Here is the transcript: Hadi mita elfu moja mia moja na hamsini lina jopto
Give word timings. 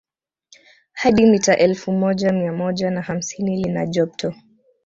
Hadi 0.93 1.25
mita 1.25 1.57
elfu 1.57 1.91
moja 1.91 2.31
mia 2.33 2.51
moja 2.53 2.91
na 2.91 3.01
hamsini 3.01 3.55
lina 3.57 3.85
jopto 3.85 4.33